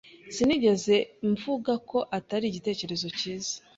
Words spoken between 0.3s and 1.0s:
Sinigeze